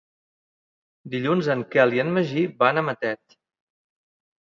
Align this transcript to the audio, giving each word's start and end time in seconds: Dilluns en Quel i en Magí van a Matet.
Dilluns 1.17 1.51
en 1.55 1.63
Quel 1.77 1.95
i 1.99 2.03
en 2.07 2.11
Magí 2.19 2.49
van 2.65 2.85
a 2.85 2.89
Matet. 2.91 3.41